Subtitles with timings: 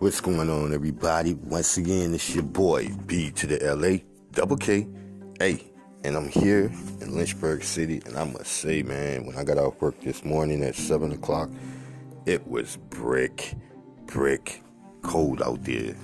[0.00, 1.34] What's going on, everybody?
[1.34, 4.86] Once again, it's your boy B to the LA double K,
[5.40, 5.60] A,
[6.04, 6.70] and I'm here
[7.00, 8.00] in Lynchburg City.
[8.06, 11.50] And I must say, man, when I got off work this morning at seven o'clock,
[12.26, 13.56] it was brick,
[14.06, 14.62] brick
[15.02, 15.96] cold out there,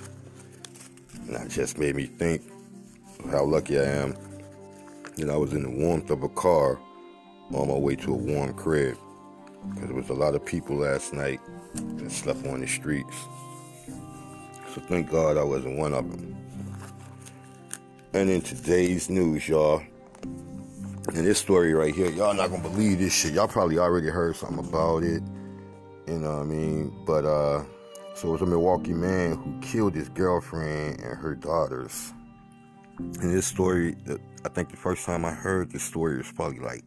[1.13, 2.41] and that just made me think
[3.31, 4.13] how lucky I am
[5.15, 6.77] that I was in the warmth of a car
[7.53, 8.97] on my way to a warm crib.
[9.69, 11.39] Because there was a lot of people last night
[11.75, 13.15] that slept on the streets.
[14.75, 16.35] So thank God I wasn't one of them.
[18.11, 19.81] And in today's news, y'all,
[20.23, 23.35] and this story right here, y'all not gonna believe this shit.
[23.35, 25.23] Y'all probably already heard something about it.
[26.07, 26.93] You know what I mean?
[27.05, 27.63] But uh
[28.15, 32.11] so it was a Milwaukee man who killed his girlfriend and her daughters.
[32.97, 33.95] And this story,
[34.43, 36.83] I think the first time I heard this story was probably like,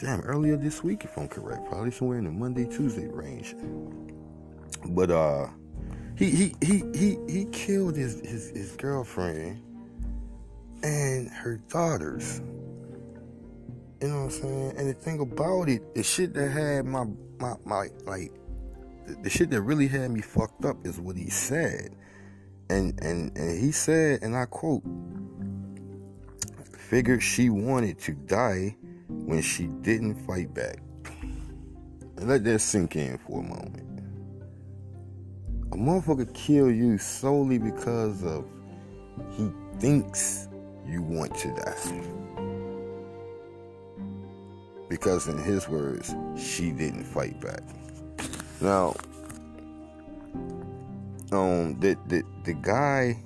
[0.00, 3.54] damn, earlier this week, if I'm correct, probably somewhere in the Monday Tuesday range.
[4.86, 5.48] But uh,
[6.18, 9.62] he he he he he killed his his, his girlfriend
[10.82, 12.40] and her daughters.
[14.02, 14.74] You know what I'm saying?
[14.78, 17.04] And the thing about it, the shit that had my
[17.38, 18.32] my my like
[19.06, 21.94] the, the shit that really had me fucked up is what he said.
[22.68, 24.82] And and and he said, and I quote,
[26.76, 28.76] figured she wanted to die
[29.08, 30.78] when she didn't fight back.
[32.16, 33.87] And let that sink in for a moment
[35.72, 38.46] a motherfucker kill you solely because of
[39.36, 40.48] he thinks
[40.86, 42.02] you want to die.
[44.88, 47.62] Because in his words, she didn't fight back.
[48.60, 48.96] Now,
[51.30, 53.22] um, the the the guy,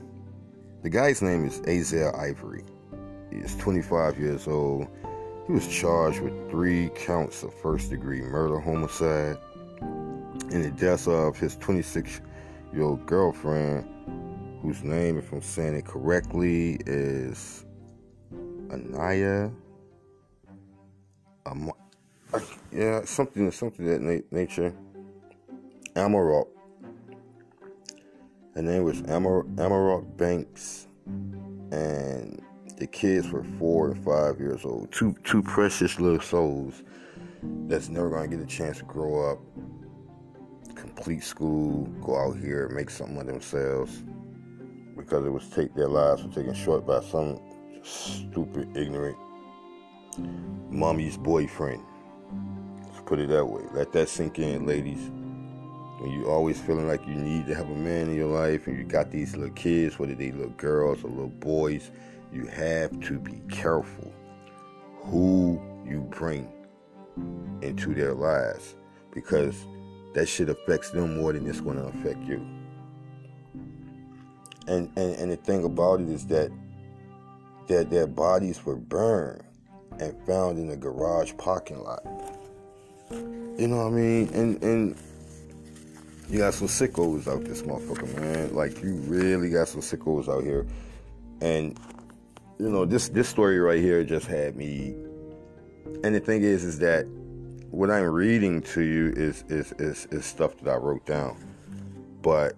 [0.83, 2.65] the guy's name is Azell Ivory.
[3.31, 4.89] He's 25 years old.
[5.47, 9.39] He was charged with three counts of first degree murder, homicide,
[9.81, 12.21] and the death of his 26
[12.73, 13.87] your girlfriend,
[14.63, 17.67] whose name, if I'm saying it correctly, is
[18.71, 19.51] Anaya.
[21.45, 21.73] Um,
[22.73, 24.75] yeah, something, something that na- nature.
[25.95, 26.49] Amarok.
[28.55, 30.87] Her name was Amar- Amarok Banks,
[31.71, 32.41] and
[32.79, 34.91] the kids were four and five years old.
[34.93, 36.83] Two, two precious little souls
[37.67, 39.39] that's never gonna get a chance to grow up
[40.83, 44.03] complete school, go out here, make something of themselves,
[44.97, 47.41] because it was take their lives were taken short by some
[47.85, 49.17] stupid, ignorant
[50.69, 51.81] mommy's boyfriend.
[52.85, 53.63] Let's put it that way.
[53.73, 55.09] Let that sink in, ladies.
[56.01, 58.77] When you always feeling like you need to have a man in your life, and
[58.77, 61.93] you got these little kids, whether they little girls or little boys,
[62.33, 64.13] you have to be careful
[65.03, 66.51] who you bring
[67.63, 68.75] into their lives
[69.13, 69.67] because
[70.15, 72.45] that shit affects them more than it's going to affect you.
[74.69, 76.51] And, and and the thing about it is that
[77.69, 79.43] that their bodies were burned
[79.99, 82.03] and found in a garage parking lot.
[83.11, 84.29] You know what I mean?
[84.29, 84.97] And and
[86.29, 88.55] you got some sickos out this motherfucker, man.
[88.55, 90.67] Like you really got some sickos out here.
[91.41, 91.79] And
[92.61, 94.95] you know, this this story right here just had me
[96.05, 97.07] and the thing is is that
[97.73, 101.39] what I'm reading to you is, is is is stuff that I wrote down,
[102.21, 102.55] but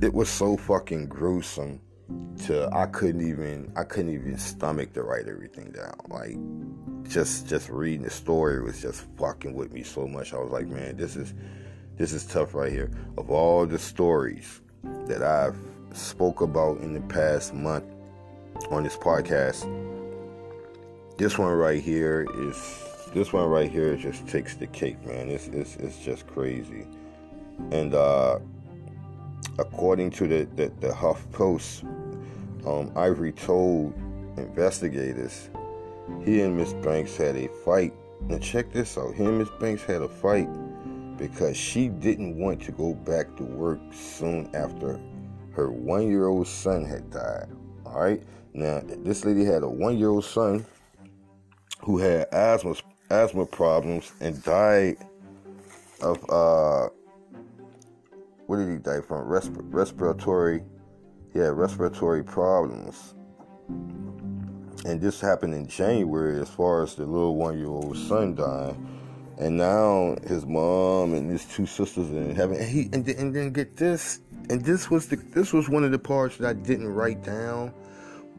[0.00, 1.80] it was so fucking gruesome.
[2.46, 5.94] To I couldn't even I couldn't even stomach to write everything down.
[6.08, 6.36] Like
[7.08, 10.34] just just reading the story was just fucking with me so much.
[10.34, 11.32] I was like, man, this is
[11.96, 12.90] this is tough right here.
[13.16, 14.60] Of all the stories
[15.06, 15.56] that I've
[15.94, 17.84] spoke about in the past month
[18.70, 19.62] on this podcast,
[21.16, 25.28] this one right here is this one right here just takes the cake, man.
[25.28, 26.86] It's it's, it's just crazy.
[27.70, 28.38] And uh,
[29.58, 31.84] according to the, the, the Huff Post,
[32.66, 33.94] um, Ivory told
[34.36, 35.50] investigators
[36.24, 37.92] he and Miss Banks had a fight.
[38.22, 39.14] Now check this out.
[39.14, 40.48] He and Miss Banks had a fight
[41.16, 45.00] because she didn't want to go back to work soon after
[45.52, 47.48] her one-year-old son had died.
[47.84, 48.22] All right.
[48.54, 50.64] Now this lady had a one-year-old son
[51.80, 52.74] who had asthma
[53.12, 54.96] asthma problems and died
[56.00, 56.88] of uh
[58.46, 59.28] what did he die from?
[59.28, 60.62] Resp- respiratory
[61.34, 63.14] had respiratory problems.
[64.84, 68.76] And this happened in January as far as the little one year old son died.
[69.38, 72.56] And now his mom and his two sisters in heaven.
[72.58, 74.20] And he and, and then get this.
[74.50, 77.72] And this was the this was one of the parts that I didn't write down,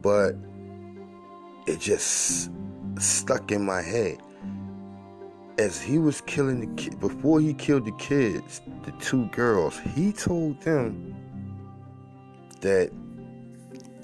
[0.01, 0.35] but
[1.65, 2.51] it just
[2.99, 4.19] stuck in my head
[5.57, 10.11] as he was killing the kid, before he killed the kids, the two girls, he
[10.11, 11.15] told them
[12.61, 12.91] that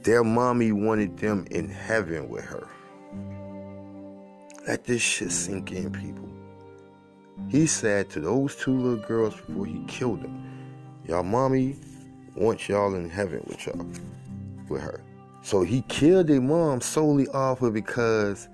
[0.04, 2.68] their mommy wanted them in heaven with her.
[4.68, 6.30] Let this shit sink in, people.
[7.50, 10.46] He said to those two little girls before he killed them,
[11.08, 11.76] Y'all mommy
[12.36, 13.86] wants y'all in heaven with y'all,
[14.68, 15.02] with her.
[15.42, 18.48] So he killed their mom solely off of because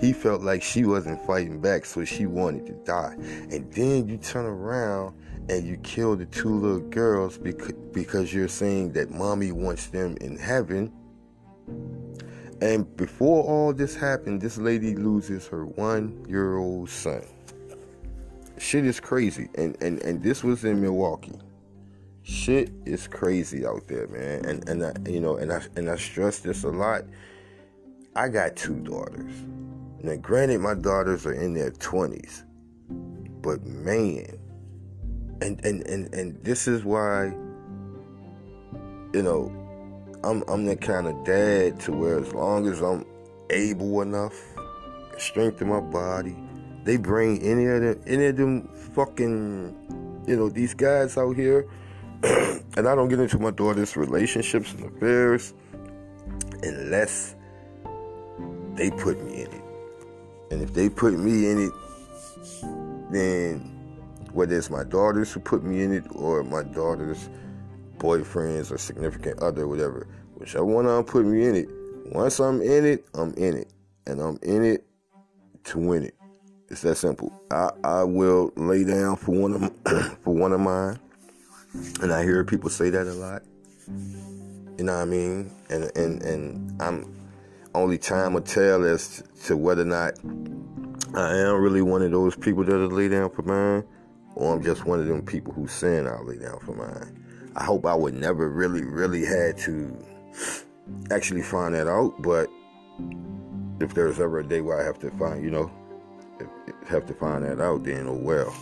[0.00, 3.14] he felt like she wasn't fighting back, so she wanted to die.
[3.50, 5.14] And then you turn around
[5.48, 10.16] and you kill the two little girls because, because you're saying that mommy wants them
[10.20, 10.92] in heaven.
[12.60, 17.24] And before all this happened, this lady loses her one year old son.
[18.58, 19.48] Shit is crazy.
[19.56, 21.38] And, and, and this was in Milwaukee.
[22.22, 24.44] Shit is crazy out there, man.
[24.44, 27.02] And and I, you know, and I and I stress this a lot.
[28.14, 29.32] I got two daughters.
[30.02, 32.42] Now, granted, my daughters are in their 20s,
[33.40, 34.36] but man,
[35.40, 37.26] and, and, and, and this is why,
[39.14, 39.52] you know,
[40.24, 43.06] I'm, I'm the kind of dad to where as long as I'm
[43.50, 44.34] able enough,
[45.18, 46.36] strength in my body,
[46.82, 51.68] they bring any of them, any of them fucking, you know, these guys out here,
[52.24, 55.54] and I don't get into my daughter's relationships and affairs
[56.64, 57.36] unless
[58.74, 59.61] they put me in it.
[60.52, 61.72] And if they put me in it,
[63.10, 63.60] then
[64.34, 67.30] whether it's my daughters who put me in it or my daughter's
[67.96, 71.68] boyfriends or significant other, whatever, whichever one I'm putting me in it,
[72.14, 73.72] once I'm in it, I'm in it.
[74.06, 74.84] And I'm in it
[75.64, 76.14] to win it.
[76.68, 77.32] It's that simple.
[77.50, 80.98] I, I will lay down for one of for one of mine.
[82.02, 83.42] And I hear people say that a lot.
[84.76, 85.50] You know what I mean?
[85.70, 87.21] And and and I'm
[87.74, 90.14] only time will tell as to whether or not
[91.14, 93.84] I am really one of those people that'll lay down for mine,
[94.34, 97.52] or I'm just one of them people who saying I'll lay down for mine.
[97.54, 99.94] I hope I would never really, really had to
[101.10, 102.48] actually find that out, but
[103.80, 105.70] if there's ever a day where I have to find, you know,
[106.88, 108.54] have to find that out, then oh well.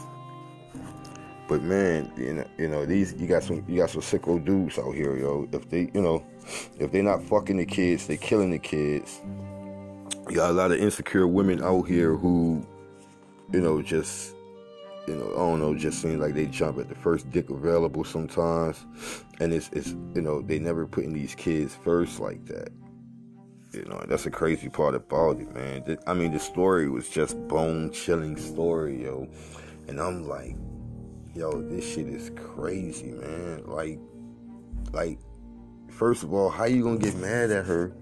[1.50, 4.78] But man, you know, you know these you got some you got some sicko dudes
[4.78, 5.48] out here, yo.
[5.50, 6.24] If they, you know,
[6.78, 9.20] if they're not fucking the kids, they killing the kids.
[10.28, 12.64] You got a lot of insecure women out here who,
[13.52, 14.36] you know, just,
[15.08, 18.04] you know, I don't know, just seem like they jump at the first dick available
[18.04, 18.86] sometimes,
[19.40, 22.68] and it's it's you know they never putting these kids first like that.
[23.72, 25.98] You know, that's a crazy part about it, man.
[26.06, 29.28] I mean, the story was just bone chilling story, yo,
[29.88, 30.54] and I'm like,
[31.34, 33.64] yo, this shit is crazy, man.
[33.66, 33.98] Like,
[34.92, 35.18] like,
[35.88, 37.92] first of all, how you gonna get mad at her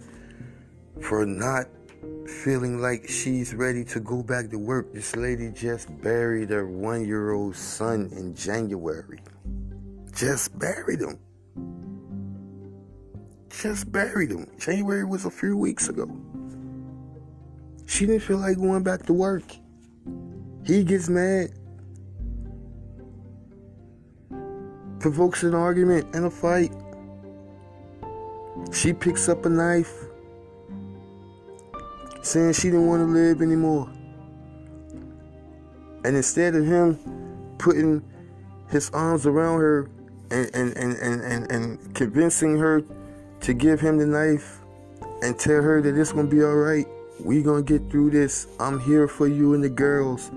[1.00, 1.66] for not
[2.44, 4.92] feeling like she's ready to go back to work?
[4.92, 9.20] This lady just buried her one-year-old son in January.
[10.14, 11.18] Just buried him.
[13.50, 14.46] Just buried him.
[14.58, 16.08] January was a few weeks ago.
[17.86, 19.44] She didn't feel like going back to work.
[20.64, 21.57] He gets mad.
[25.00, 26.72] Provokes an argument and a fight.
[28.72, 29.92] She picks up a knife,
[32.22, 33.88] saying she didn't want to live anymore.
[36.04, 36.98] And instead of him
[37.58, 38.02] putting
[38.70, 39.90] his arms around her
[40.30, 42.82] and, and, and, and, and, and convincing her
[43.40, 44.60] to give him the knife
[45.22, 46.86] and tell her that it's gonna be alright,
[47.20, 48.46] we gonna get through this.
[48.60, 50.30] I'm here for you and the girls.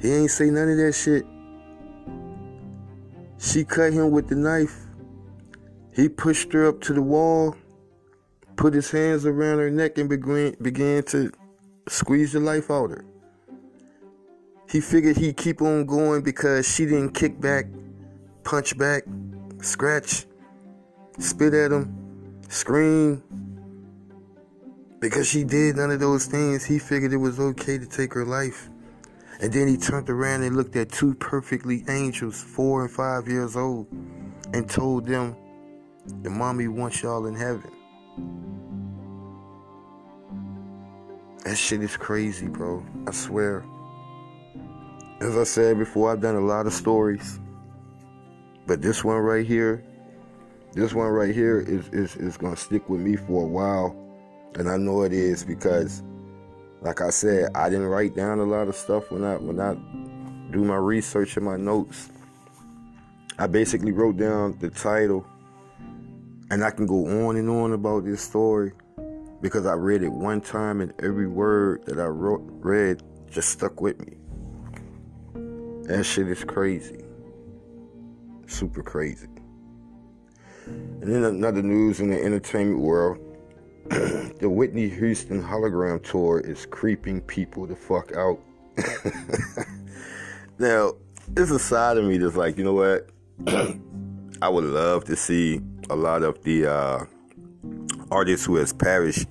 [0.00, 1.26] He ain't say none of that shit.
[3.42, 4.76] She cut him with the knife.
[5.94, 7.56] He pushed her up to the wall,
[8.56, 11.32] put his hands around her neck, and began, began to
[11.88, 13.04] squeeze the life out of her.
[14.68, 17.64] He figured he'd keep on going because she didn't kick back,
[18.44, 19.04] punch back,
[19.62, 20.26] scratch,
[21.18, 23.22] spit at him, scream.
[25.00, 28.26] Because she did none of those things, he figured it was okay to take her
[28.26, 28.69] life.
[29.40, 33.56] And then he turned around and looked at two perfectly angels, four and five years
[33.56, 33.86] old,
[34.52, 35.34] and told them,
[36.22, 37.70] The mommy wants y'all in heaven.
[41.44, 42.84] That shit is crazy, bro.
[43.06, 43.64] I swear.
[45.22, 47.40] As I said before, I've done a lot of stories.
[48.66, 49.82] But this one right here,
[50.74, 53.96] this one right here is, is, is going to stick with me for a while.
[54.56, 56.02] And I know it is because
[56.82, 59.74] like I said, I didn't write down a lot of stuff when I when I
[60.50, 62.10] do my research and my notes.
[63.38, 65.26] I basically wrote down the title,
[66.50, 68.72] and I can go on and on about this story
[69.40, 73.80] because I read it one time, and every word that I wrote read just stuck
[73.80, 74.16] with me.
[75.84, 77.04] That shit is crazy.
[78.46, 79.28] Super crazy.
[80.66, 83.18] And then another news in the entertainment world.
[84.38, 88.38] the Whitney Houston hologram tour is creeping people the fuck out.
[90.60, 90.92] now,
[91.26, 93.08] there's a side of me that's like, you know what?
[94.42, 97.04] I would love to see a lot of the uh,
[98.12, 99.26] artists who has perished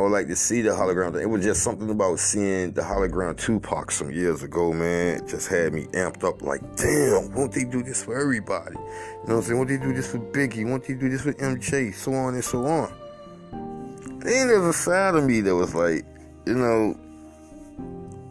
[0.00, 1.20] I would like to see the hologram.
[1.20, 5.18] It was just something about seeing the hologram Tupac some years ago, man.
[5.18, 8.76] It just had me amped up like, damn, won't they do this for everybody?
[8.76, 9.58] You know what I'm saying?
[9.58, 10.66] Won't they do this for Biggie?
[10.66, 11.92] Won't they do this for MJ?
[11.92, 12.90] So on and so on.
[14.20, 16.06] Then there's a side of me that was like,
[16.46, 16.92] you know,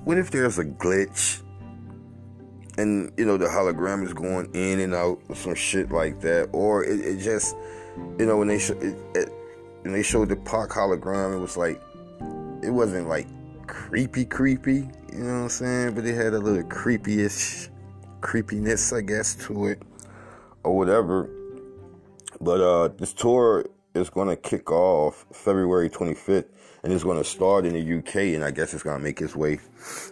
[0.06, 1.44] what if there's a glitch
[2.80, 6.50] and, you know, the hologram is going in and out or some shit like that?
[6.52, 7.56] Or it, it just,
[8.18, 8.58] you know, when they
[9.84, 11.82] and they showed the 'Pac hologram, it was like
[12.62, 13.28] it wasn't like
[13.68, 15.96] creepy creepy, you know what I'm saying?
[15.96, 17.70] But it had a little creepyish
[18.22, 19.82] creepiness, I guess, to it.
[20.64, 21.30] Or whatever.
[22.42, 26.46] But uh this tour is gonna kick off February 25th
[26.84, 29.60] and it's gonna start in the UK and I guess it's gonna make its way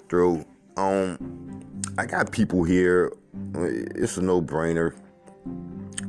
[0.09, 0.45] through.
[0.77, 3.13] Um I got people here.
[3.55, 4.95] It's a no brainer.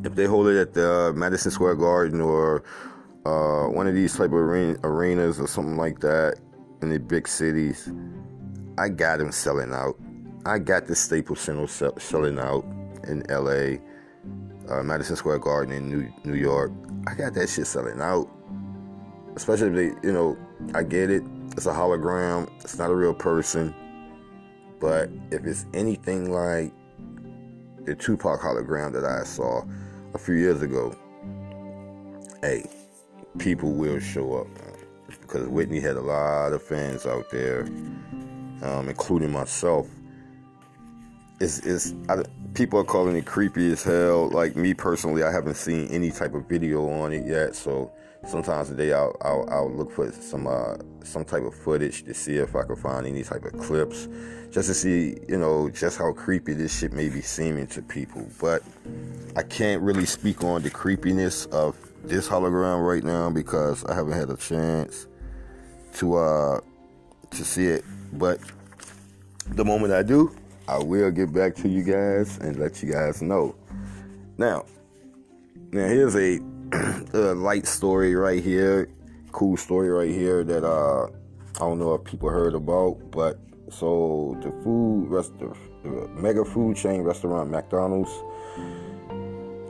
[0.05, 2.63] If they hold it at the Madison Square Garden or
[3.29, 6.39] uh, one of these type of arenas or something like that
[6.81, 7.93] in the big cities,
[8.79, 9.97] I got them selling out.
[10.47, 11.67] I got the Staples Center
[11.99, 12.65] selling out
[13.07, 13.77] in LA,
[14.73, 16.73] uh, Madison Square Garden in New, New York.
[17.07, 18.31] I got that shit selling out.
[19.37, 20.39] Especially if they, you know,
[20.75, 21.23] I get it.
[21.53, 22.51] It's a hologram.
[22.61, 23.75] It's not a real person.
[24.81, 26.73] But if it's anything like
[27.85, 29.65] the Tupac hologram that I saw
[30.15, 30.97] a few years ago,
[32.41, 32.65] hey,
[33.37, 34.49] people will show up
[35.21, 37.63] because Whitney had a lot of fans out there,
[38.63, 39.89] um, including myself.
[41.41, 42.23] It's, it's I,
[42.55, 44.29] people are calling it creepy as hell.
[44.29, 47.55] Like me personally, I haven't seen any type of video on it yet.
[47.55, 47.93] So
[48.27, 52.37] sometimes today I'll, I'll, I'll look for some uh, some type of footage to see
[52.37, 54.09] if I can find any type of clips,
[54.51, 58.27] just to see you know just how creepy this shit may be seeming to people.
[58.41, 58.63] But
[59.37, 61.77] I can't really speak on the creepiness of
[62.09, 65.07] this hologram right now because I haven't had a chance
[65.95, 66.61] to uh
[67.31, 67.85] to see it.
[68.13, 68.41] But
[69.49, 70.35] the moment I do,
[70.67, 73.55] I will get back to you guys and let you guys know.
[74.37, 74.65] Now,
[75.73, 76.41] now here's a,
[77.13, 78.89] a light story right here,
[79.33, 83.39] cool story right here that uh I don't know if people heard about, but
[83.71, 85.55] so the food rest the,
[86.15, 88.11] mega food chain restaurant McDonald's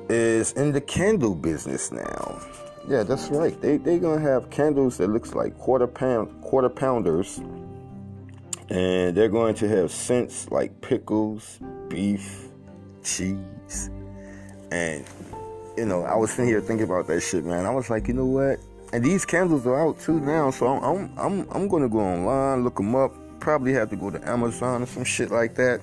[0.08, 2.40] is in the candle business now.
[2.88, 3.58] Yeah, that's right.
[3.60, 7.38] They they gonna have candles that looks like quarter pound quarter pounders,
[8.70, 12.48] and they're going to have scents like pickles, beef,
[13.04, 13.90] cheese,
[14.72, 15.04] and
[15.76, 17.66] you know I was sitting here thinking about that shit, man.
[17.66, 18.58] I was like, you know what?
[18.92, 22.64] And these candles are out too now, so I'm I'm I'm, I'm gonna go online,
[22.64, 23.12] look them up.
[23.40, 25.80] Probably have to go to Amazon or some shit like that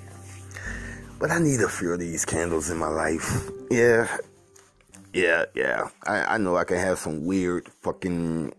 [1.20, 3.50] but I need a few of these candles in my life.
[3.70, 4.18] Yeah.
[5.14, 5.90] Yeah, yeah.
[6.06, 8.54] I, I know I can have some weird fucking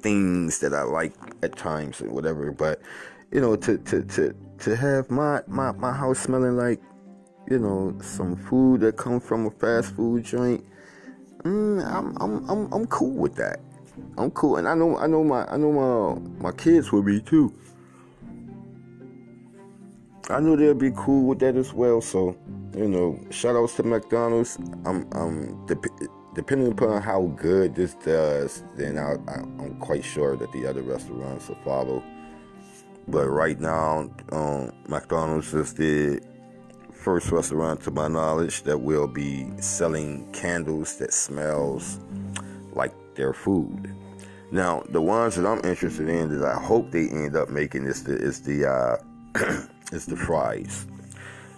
[0.00, 1.12] things that I like
[1.42, 2.80] at times or whatever, but
[3.32, 6.80] you know, to to to to have my my, my house smelling like,
[7.48, 10.64] you know, some food that comes from a fast food joint,
[11.42, 13.60] mm, I'm I'm I'm I'm cool with that.
[14.16, 17.20] I'm cool, and I know I know my I know my my kids will be
[17.20, 17.52] too.
[20.30, 22.00] I knew they'd be cool with that as well.
[22.00, 22.36] So,
[22.76, 24.56] you know, shout outs to McDonald's.
[24.84, 25.84] I'm, I'm dep-
[26.34, 30.82] depending upon how good this does, then I, I, am quite sure that the other
[30.82, 32.02] restaurants will follow.
[33.08, 36.20] But right now, um, McDonald's is the
[36.92, 41.98] first restaurant, to my knowledge, that will be selling candles that smells
[42.72, 43.94] like their food.
[44.52, 48.04] Now, the ones that I'm interested in that I hope they end up making is
[48.04, 48.96] the is the uh,
[49.92, 50.86] is the fries.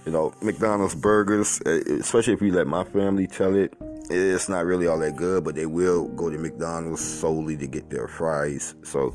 [0.04, 3.74] You know, McDonald's burgers, eh, especially if you let my family tell it,
[4.10, 7.88] it's not really all that good, but they will go to McDonald's solely to get
[7.88, 8.74] their fries.
[8.82, 9.14] So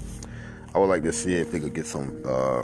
[0.74, 2.64] I would like to see if they could get some uh,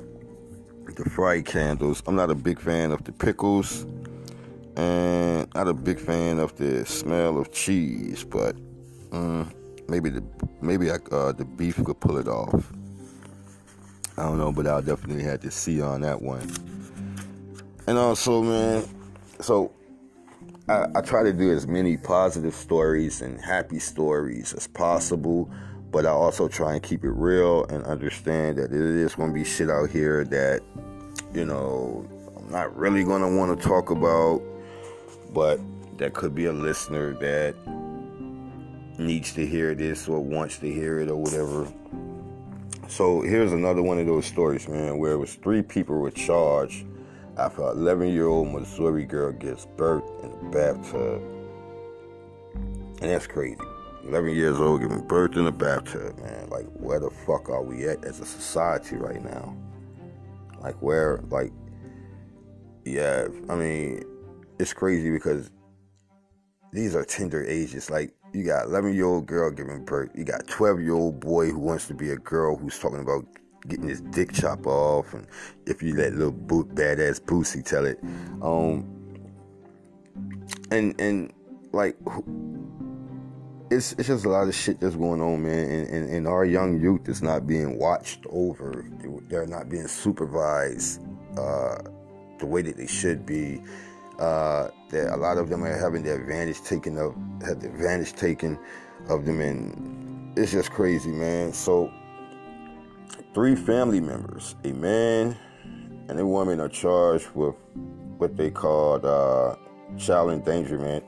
[0.95, 2.03] the fried candles.
[2.07, 3.86] I'm not a big fan of the pickles,
[4.75, 8.55] and not a big fan of the smell of cheese, but
[9.12, 9.51] um,
[9.88, 10.24] maybe the
[10.62, 12.72] maybe I, uh, the beef could pull it off.
[14.17, 16.50] I don't know, but I'll definitely have to see on that one.
[17.88, 18.86] And also, man,
[19.39, 19.72] so
[20.70, 25.51] I, I, try to do as many positive stories and happy stories as possible,
[25.91, 29.34] but I also try and keep it real and understand that it is going to
[29.34, 30.62] be shit out here that,
[31.34, 34.41] you know, I'm not really going to want to talk about,
[35.34, 35.60] but
[35.98, 37.55] that could be a listener that
[38.98, 41.67] needs to hear this or wants to hear it or whatever.
[42.88, 46.86] So here's another one of those stories, man, where it was three people were charged
[47.38, 51.22] after an 11 year old Missouri girl gets birth in a bathtub.
[53.02, 53.58] And that's crazy.
[54.06, 56.50] 11 years old giving birth in a bathtub, man.
[56.50, 59.56] Like, where the fuck are we at as a society right now?
[60.62, 61.52] Like, where, like,
[62.86, 64.04] yeah, I mean,
[64.60, 65.50] it's crazy because
[66.74, 67.90] these are tender ages.
[67.90, 70.10] Like, you got 11 year old girl giving birth.
[70.16, 73.25] You got 12 year old boy who wants to be a girl who's talking about
[73.68, 75.13] getting his dick chopped off.
[75.13, 75.28] And
[75.66, 78.00] if you let little boot, badass pussy tell it.
[78.42, 78.90] Um,
[80.72, 81.32] and, and
[81.72, 81.96] like,
[83.70, 85.70] it's, it's just a lot of shit that's going on, man.
[85.70, 88.86] And, and, and our young youth is not being watched over.
[89.30, 91.02] They're not being supervised
[91.38, 91.78] uh,
[92.40, 93.62] the way that they should be.
[94.20, 98.13] Uh, that a lot of them are having the advantage taken of have the advantage
[98.13, 98.57] taken
[99.09, 101.51] of them, and it's just crazy, man.
[101.51, 101.91] So,
[103.33, 105.35] three family members, a man
[106.07, 107.55] and a woman, are charged with
[108.17, 109.55] what they called uh,
[109.97, 111.03] child endangerment,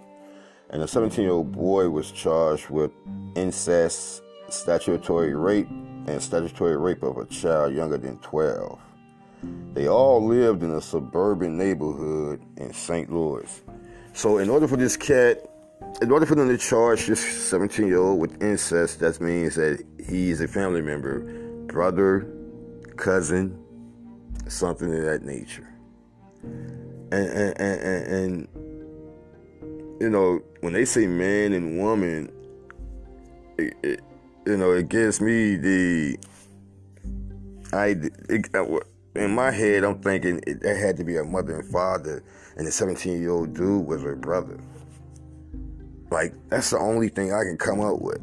[0.71, 2.91] and a 17-year-old boy was charged with
[3.35, 5.69] incest, statutory rape,
[6.07, 8.79] and statutory rape of a child younger than 12.
[9.73, 13.11] They all lived in a suburban neighborhood in St.
[13.11, 13.63] Louis.
[14.15, 15.45] So, in order for this cat,
[16.01, 19.84] in order for them to charge this 17 year old with incest, that means that
[20.07, 21.19] he is a family member,
[21.67, 22.25] brother,
[22.95, 23.60] cousin,
[24.48, 25.67] something of that nature.
[26.43, 28.48] And, and, and, and,
[30.00, 32.31] you know, when they say man and woman,
[33.57, 34.01] it, it,
[34.48, 36.17] you know, it gives me the
[37.74, 37.98] I
[38.29, 38.79] it, uh,
[39.13, 42.24] in my head, I'm thinking it, it had to be a mother and father,
[42.57, 44.57] and the 17 year old dude was her brother.
[46.11, 48.22] Like, that's the only thing I can come up with.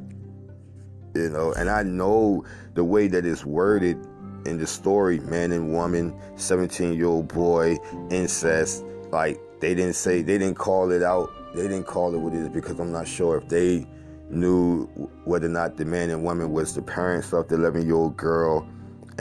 [1.14, 3.98] You know, and I know the way that it's worded
[4.46, 7.76] in the story man and woman, 17 year old boy,
[8.10, 8.84] incest.
[9.10, 11.30] Like, they didn't say, they didn't call it out.
[11.54, 13.86] They didn't call it what it is because I'm not sure if they
[14.30, 14.86] knew
[15.24, 18.16] whether or not the man and woman was the parents of the 11 year old
[18.16, 18.66] girl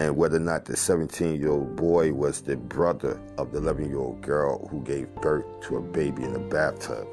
[0.01, 3.87] and whether or not the 17 year old boy was the brother of the 11
[3.87, 7.07] year old girl who gave birth to a baby in a bathtub.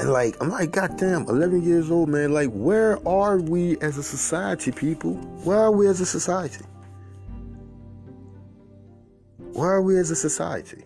[0.00, 2.32] And like, I'm like, goddamn, 11 years old, man.
[2.32, 5.14] Like, where are we as a society, people?
[5.44, 6.64] Where are we as a society?
[9.52, 10.84] Where are we as a society?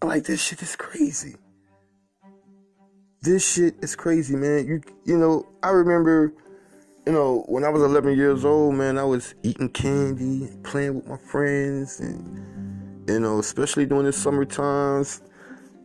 [0.00, 1.36] I'm like, this shit is crazy.
[3.20, 4.66] This shit is crazy, man.
[4.66, 6.32] You, you know, I remember
[7.06, 11.08] you know, when I was 11 years old, man, I was eating candy, playing with
[11.08, 15.20] my friends, and you know, especially during the summer times,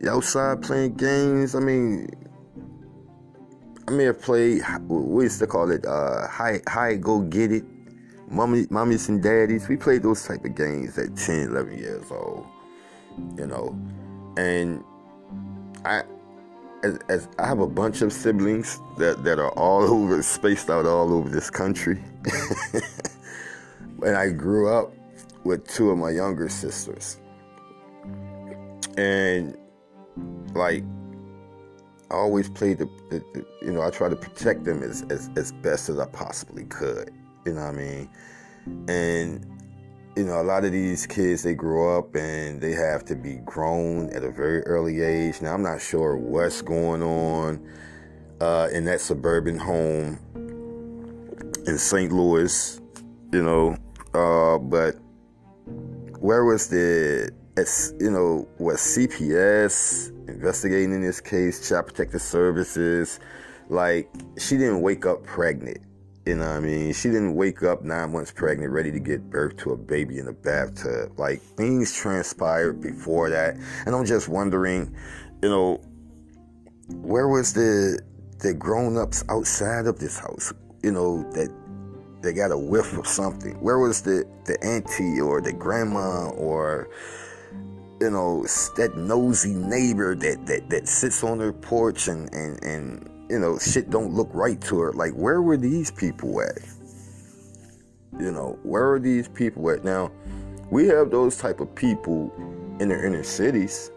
[0.08, 1.56] outside playing games.
[1.56, 2.08] I mean,
[3.88, 4.62] I may have played.
[4.86, 7.64] We used to call it uh, high, high, go get it.
[8.30, 9.68] Mommy, mommies and daddies.
[9.68, 12.46] We played those type of games at 10, 11 years old.
[13.36, 13.76] You know,
[14.36, 14.84] and
[15.84, 16.04] I
[16.82, 20.86] as, as, I have a bunch of siblings that, that are all over, spaced out
[20.86, 22.02] all over this country.
[24.02, 24.92] and I grew up
[25.44, 27.20] with two of my younger sisters.
[28.96, 29.56] And
[30.54, 30.84] like,
[32.10, 35.30] I always played the, the, the you know, I try to protect them as, as,
[35.36, 37.12] as best as I possibly could.
[37.44, 38.10] You know what I mean?
[38.88, 39.57] And
[40.18, 43.34] you know, a lot of these kids they grow up and they have to be
[43.44, 45.40] grown at a very early age.
[45.40, 47.64] Now I'm not sure what's going on
[48.40, 50.18] uh, in that suburban home
[51.68, 52.10] in St.
[52.10, 52.80] Louis,
[53.32, 53.76] you know,
[54.12, 54.96] uh, but
[56.18, 57.30] where was the
[58.00, 63.20] you know was CPS investigating in this case, Child Protective Services?
[63.68, 65.78] Like she didn't wake up pregnant
[66.26, 66.92] you know I mean?
[66.92, 70.28] She didn't wake up nine months pregnant, ready to give birth to a baby in
[70.28, 71.18] a bathtub.
[71.18, 73.56] Like things transpired before that.
[73.86, 74.94] And I'm just wondering,
[75.42, 75.80] you know,
[76.88, 78.00] where was the
[78.38, 80.52] the grown ups outside of this house?
[80.82, 81.52] You know, that
[82.22, 83.54] they got a whiff of something.
[83.60, 86.88] Where was the, the auntie or the grandma or
[88.00, 88.44] you know,
[88.76, 93.58] that nosy neighbor that, that, that sits on her porch and, and, and you know,
[93.58, 94.92] shit don't look right to her.
[94.92, 96.58] Like, where were these people at?
[98.18, 99.84] You know, where are these people at?
[99.84, 100.10] Now,
[100.70, 102.32] we have those type of people
[102.80, 103.90] in the inner cities,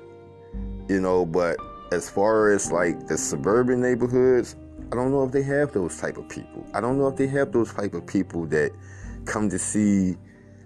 [0.87, 1.57] you know, but
[1.91, 4.55] as far as like the suburban neighborhoods,
[4.91, 6.65] I don't know if they have those type of people.
[6.73, 8.71] I don't know if they have those type of people that
[9.25, 10.17] come to see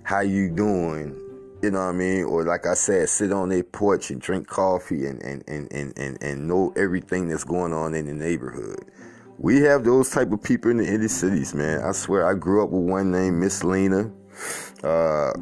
[0.04, 1.20] how you doing
[1.66, 2.24] you know what I mean?
[2.26, 5.98] Or like I said, sit on their porch and drink coffee and, and, and, and,
[5.98, 8.86] and, and know everything that's going on in the neighborhood.
[9.40, 11.82] We have those type of people in the inner cities, man.
[11.82, 14.12] I swear I grew up with one named Miss Lena.
[14.84, 15.34] Uh,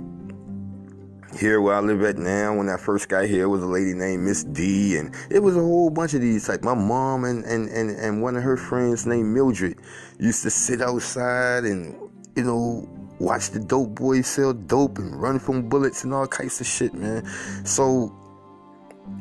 [1.37, 4.23] here where I live at now, when I first got here, was a lady named
[4.23, 6.47] Miss D, and it was a whole bunch of these.
[6.47, 9.77] Like my mom and, and, and, and one of her friends named Mildred
[10.19, 11.95] used to sit outside and,
[12.37, 12.87] you know,
[13.19, 16.93] watch the dope boys sell dope and run from bullets and all kinds of shit,
[16.93, 17.25] man.
[17.65, 18.13] So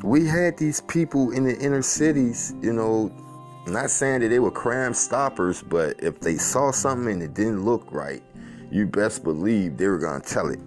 [0.02, 3.10] we had these people in the inner cities, you know,
[3.66, 7.64] not saying that they were crime stoppers, but if they saw something and it didn't
[7.64, 8.22] look right,
[8.70, 10.60] you best believe they were gonna tell it.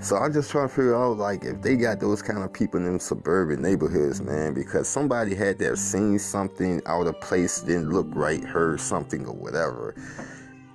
[0.00, 2.80] So I'm just trying to figure out like if they got those kind of people
[2.80, 7.60] in them suburban neighborhoods, man, because somebody had to have seen something out of place,
[7.60, 9.94] didn't look right, heard something or whatever,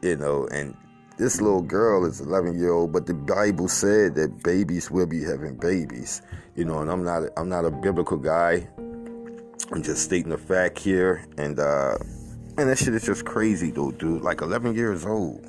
[0.03, 0.77] you know, and
[1.17, 5.23] this little girl is 11 year old, but the Bible said that babies will be
[5.23, 6.21] having babies,
[6.55, 6.79] you know.
[6.79, 8.67] And I'm not I'm not a biblical guy.
[9.71, 11.97] I'm just stating the fact here, and uh,
[12.57, 14.21] and that shit is just crazy though, dude.
[14.21, 15.45] Like 11 years old,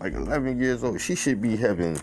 [0.00, 2.00] like 11 years old, she should be having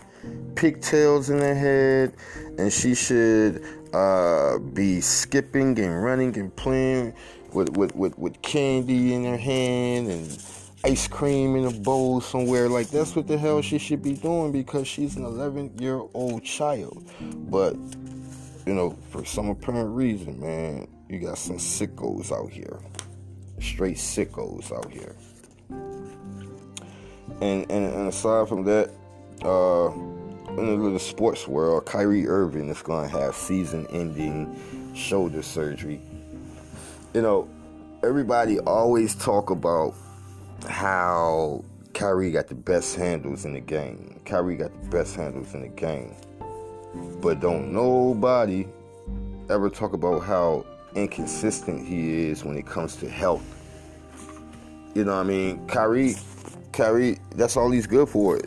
[0.54, 2.14] pigtails in her head,
[2.58, 3.62] and she should
[3.92, 7.12] uh, be skipping and running and playing
[7.52, 10.38] with with with, with candy in her hand and
[10.84, 12.68] ice cream in a bowl somewhere.
[12.68, 16.44] Like that's what the hell she should be doing because she's an 11 year old
[16.44, 17.10] child.
[17.50, 17.74] But
[18.66, 22.78] you know, for some apparent reason, man, you got some sickos out here,
[23.60, 25.16] straight sickos out here.
[27.40, 28.90] And and, and aside from that,
[29.42, 29.90] uh,
[30.58, 36.00] in the sports world, Kyrie Irving is going to have season-ending shoulder surgery.
[37.12, 37.48] You know,
[38.04, 39.94] everybody always talk about
[40.66, 44.20] how Kyrie got the best handles in the game.
[44.24, 46.14] Kyrie got the best handles in the game.
[47.20, 48.66] But don't nobody
[49.50, 53.44] ever talk about how inconsistent he is when it comes to health.
[54.94, 55.66] You know what I mean?
[55.66, 56.14] Kyrie,
[56.72, 58.40] Kyrie, that's all he's good for.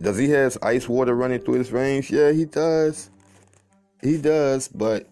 [0.00, 2.10] Does he have ice water running through his veins?
[2.10, 3.10] Yeah, he does.
[4.00, 5.08] He does, but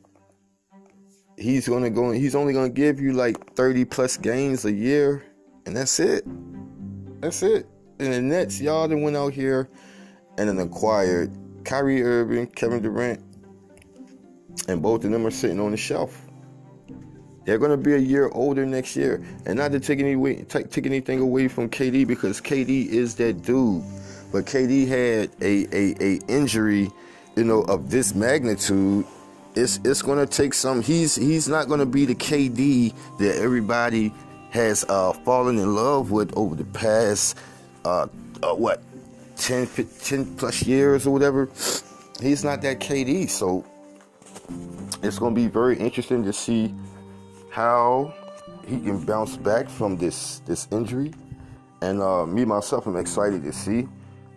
[1.37, 2.11] he's gonna go.
[2.11, 5.23] He's only gonna give you like thirty plus games a year
[5.67, 6.25] and that's it.
[7.21, 7.69] That's it.
[7.99, 9.69] And the Nets, y'all then went out here
[10.39, 11.31] and then acquired
[11.65, 13.23] Kyrie Irving, Kevin Durant,
[14.69, 16.27] and both of them are sitting on the shelf.
[17.45, 20.71] They're going to be a year older next year, and not to take any take,
[20.71, 23.83] take anything away from KD because KD is that dude,
[24.33, 26.91] but KD had a a, a injury,
[27.37, 29.05] you know, of this magnitude.
[29.55, 30.83] It's it's going to take some.
[30.83, 34.15] He's he's not going to be the KD that everybody
[34.51, 37.39] has uh, fallen in love with over the past,
[37.85, 38.07] uh,
[38.43, 38.83] uh, what,
[39.37, 41.49] 10, 10 plus years or whatever.
[42.21, 43.31] He's not that KD.
[43.31, 43.65] So
[45.03, 46.75] it's going to be very interesting to see
[47.51, 48.13] how
[48.67, 51.13] he can bounce back from this, this injury.
[51.83, 53.89] And uh, me, myself, I'm excited to see.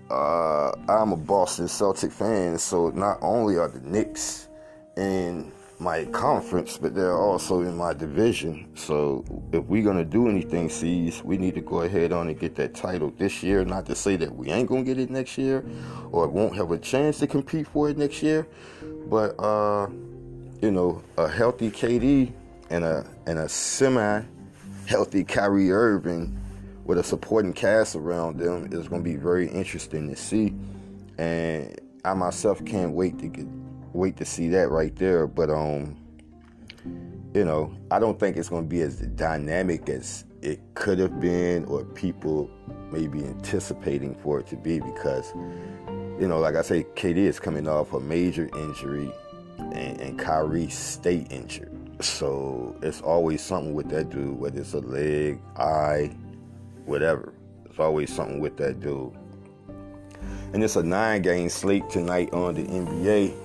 [0.10, 4.48] Uh, I'm a Boston Celtic fan, so not only are the Knicks
[4.96, 5.52] and
[5.84, 8.68] my conference, but they're also in my division.
[8.76, 12.56] So if we're gonna do anything, C's, we need to go ahead on and get
[12.56, 13.66] that title this year.
[13.66, 15.64] Not to say that we ain't gonna get it next year,
[16.12, 18.48] or won't have a chance to compete for it next year,
[19.10, 19.88] but uh,
[20.62, 22.32] you know, a healthy KD
[22.70, 24.22] and a and a semi
[24.86, 26.40] healthy Kyrie Irving
[26.86, 30.54] with a supporting cast around them is gonna be very interesting to see.
[31.18, 33.46] And I myself can't wait to get
[33.94, 35.28] wait to see that right there.
[35.28, 35.98] But um,
[37.34, 41.20] you know, I don't think it's going to be as dynamic as it could have
[41.20, 42.50] been, or people
[42.92, 45.34] may be anticipating for it to be, because
[46.20, 49.12] you know, like I say, KD is coming off a major injury,
[49.58, 51.72] and, and Kyrie stay injured.
[52.02, 56.16] So it's always something with that dude, whether it's a leg, eye,
[56.86, 57.34] whatever.
[57.66, 59.14] It's always something with that dude.
[60.54, 63.43] And it's a nine game slate tonight on the NBA.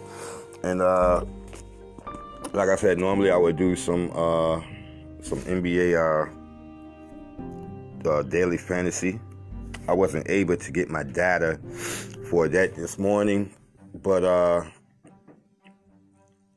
[0.69, 1.25] And uh,
[2.53, 4.61] like I said, normally I would do some uh,
[5.23, 6.29] some NBA uh,
[8.09, 9.19] uh, daily fantasy.
[9.89, 11.59] I wasn't able to get my data
[12.31, 13.51] for that this morning,
[14.03, 14.65] but uh,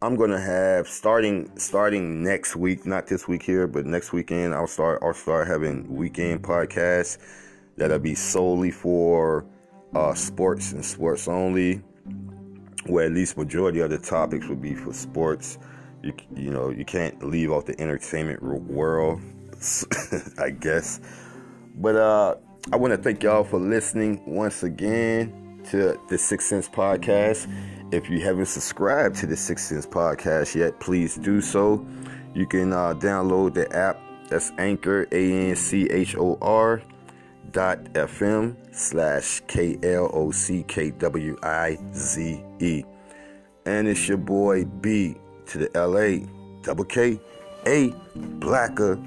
[0.02, 4.54] I'm gonna have starting starting next week, not this week here, but next weekend.
[4.54, 7.18] I'll start I'll start having weekend podcasts
[7.78, 9.46] that'll be solely for
[9.96, 11.82] uh, sports and sports only
[12.92, 15.58] where at least majority of the topics would be for sports.
[16.04, 19.22] You, you know, you can't leave off the entertainment world.
[20.38, 21.00] I guess.
[21.76, 22.36] But uh,
[22.72, 27.48] I want to thank y'all for listening once again to the Six Sense Podcast.
[27.94, 31.86] If you haven't subscribed to the Six Sense Podcast yet, please do so.
[32.34, 34.00] You can uh, download the app.
[34.30, 36.82] That's Anchor, A N C H O R
[37.52, 42.86] dot FM slash K L O C K W I Z E.
[43.66, 45.16] And it's your boy B
[45.48, 46.26] to the L A
[46.64, 47.20] double K
[47.68, 49.00] A Blacker.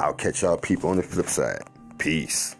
[0.00, 1.62] I'll catch y'all people on the flip side.
[1.98, 2.56] Peace.